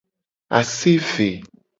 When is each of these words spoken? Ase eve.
Ase 0.59 0.89
eve. 0.99 1.29